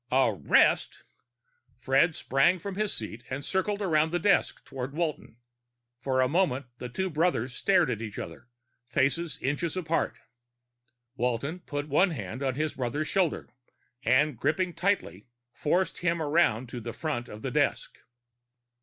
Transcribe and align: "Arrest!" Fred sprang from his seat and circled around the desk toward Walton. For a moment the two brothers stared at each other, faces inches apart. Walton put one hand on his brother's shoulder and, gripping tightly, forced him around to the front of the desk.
"Arrest!" 0.11 1.03
Fred 1.77 2.15
sprang 2.15 2.57
from 2.57 2.73
his 2.73 2.91
seat 2.91 3.23
and 3.29 3.45
circled 3.45 3.83
around 3.83 4.09
the 4.09 4.17
desk 4.17 4.65
toward 4.65 4.95
Walton. 4.95 5.37
For 5.99 6.21
a 6.21 6.27
moment 6.27 6.65
the 6.79 6.89
two 6.89 7.07
brothers 7.07 7.53
stared 7.53 7.87
at 7.91 8.01
each 8.01 8.17
other, 8.17 8.47
faces 8.87 9.37
inches 9.43 9.77
apart. 9.77 10.17
Walton 11.15 11.59
put 11.59 11.87
one 11.87 12.09
hand 12.09 12.41
on 12.41 12.55
his 12.55 12.73
brother's 12.73 13.09
shoulder 13.09 13.49
and, 14.01 14.35
gripping 14.39 14.73
tightly, 14.73 15.27
forced 15.53 15.97
him 15.99 16.19
around 16.19 16.67
to 16.69 16.79
the 16.81 16.93
front 16.93 17.29
of 17.29 17.43
the 17.43 17.51
desk. 17.51 17.99